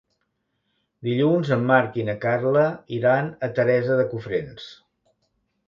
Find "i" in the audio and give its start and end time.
2.03-2.07